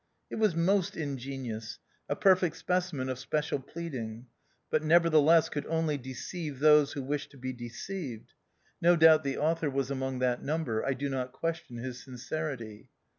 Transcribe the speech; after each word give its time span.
It 0.31 0.37
was 0.37 0.55
most 0.55 0.97
ingenious— 0.97 1.77
a 2.09 2.15
perfect 2.15 2.55
specimen 2.55 3.07
of 3.07 3.19
special 3.19 3.59
pleading— 3.59 4.25
but 4.71 4.81
nevertheless 4.81 5.47
could 5.47 5.67
only 5.67 5.95
deceive 5.95 6.57
those 6.57 6.93
who 6.93 7.03
wished 7.03 7.29
to 7.29 7.37
be 7.37 7.53
de 7.53 7.69
ceived: 7.69 8.29
no 8.81 8.95
doubt 8.95 9.23
the 9.23 9.37
author 9.37 9.69
was 9.69 9.91
among 9.91 10.17
that 10.17 10.41
number; 10.43 10.83
I 10.83 10.95
do 10.95 11.07
not 11.07 11.33
question 11.33 11.77
his 11.77 12.01
sin 12.03 12.15
cerity. 12.15 12.87